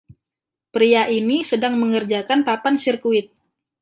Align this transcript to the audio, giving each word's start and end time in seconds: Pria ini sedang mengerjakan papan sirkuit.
Pria 0.75 1.03
ini 1.19 1.37
sedang 1.51 1.73
mengerjakan 1.81 2.39
papan 2.47 2.75
sirkuit. 2.83 3.25